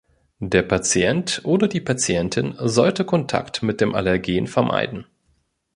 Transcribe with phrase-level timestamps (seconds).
[0.39, 5.05] Der Patient oder die Patientin sollte Kontakt mit dem Allergen vermeiden.